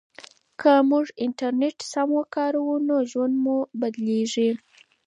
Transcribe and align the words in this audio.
که 0.59 0.73
موږ 0.89 1.05
انټرنیټ 1.25 1.77
سم 1.91 2.09
وکاروو 2.19 2.75
نو 2.87 2.95
ژوند 3.11 3.33
مو 3.43 3.57
بدلیږي. 3.79 4.49